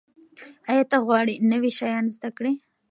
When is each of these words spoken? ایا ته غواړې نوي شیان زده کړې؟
ایا 0.71 0.83
ته 0.91 0.97
غواړې 1.05 1.33
نوي 1.51 1.71
شیان 1.77 2.05
زده 2.15 2.29
کړې؟ 2.37 2.51